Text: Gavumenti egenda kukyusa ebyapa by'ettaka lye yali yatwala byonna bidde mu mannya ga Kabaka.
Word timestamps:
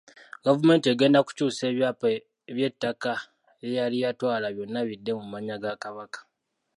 Gavumenti 0.45 0.85
egenda 0.93 1.19
kukyusa 1.27 1.63
ebyapa 1.71 2.07
by'ettaka 2.55 3.11
lye 3.61 3.69
yali 3.77 3.97
yatwala 4.03 4.47
byonna 4.55 4.79
bidde 4.87 5.11
mu 5.17 5.25
mannya 5.31 5.55
ga 5.63 5.73
Kabaka. 5.83 6.19